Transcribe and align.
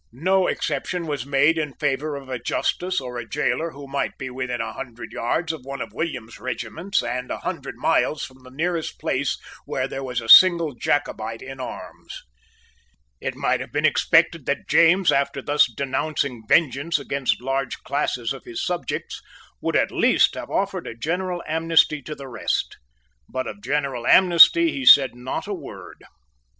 No 0.11 0.47
exception 0.47 1.05
was 1.05 1.27
made 1.27 1.59
in 1.59 1.75
favour 1.75 2.15
of 2.15 2.27
a 2.27 2.39
justice 2.39 2.99
or 2.99 3.19
of 3.19 3.23
a 3.23 3.27
gaoler 3.27 3.69
who 3.69 3.87
might 3.87 4.17
be 4.17 4.31
within 4.31 4.59
a 4.59 4.73
hundred 4.73 5.11
yards 5.11 5.53
of 5.53 5.63
one 5.63 5.79
of 5.79 5.93
William's 5.93 6.39
regiments, 6.39 7.03
and 7.03 7.29
a 7.29 7.37
hundred 7.37 7.75
miles 7.77 8.25
from 8.25 8.41
the 8.41 8.49
nearest 8.49 8.99
place 8.99 9.37
where 9.65 9.87
there 9.87 10.03
was 10.03 10.19
a 10.19 10.27
single 10.27 10.73
Jacobite 10.73 11.43
in 11.43 11.59
arms. 11.59 12.23
It 13.19 13.35
might 13.35 13.59
have 13.59 13.71
been 13.71 13.85
expected 13.85 14.47
that 14.47 14.67
James, 14.67 15.11
after 15.11 15.39
thus 15.39 15.67
denouncing 15.71 16.45
vengeance 16.47 16.97
against 16.97 17.39
large 17.39 17.77
classes 17.83 18.33
of 18.33 18.43
his 18.43 18.65
subjects, 18.65 19.21
would 19.61 19.75
at 19.75 19.91
least 19.91 20.33
have 20.33 20.49
offered 20.49 20.87
a 20.87 20.95
general 20.97 21.43
amnesty 21.47 22.01
to 22.01 22.15
the 22.15 22.27
rest. 22.27 22.77
But 23.29 23.45
of 23.45 23.61
general 23.61 24.07
amnesty 24.07 24.71
he 24.71 24.83
said 24.83 25.13
not 25.13 25.45
a 25.45 25.53
word. 25.53 25.99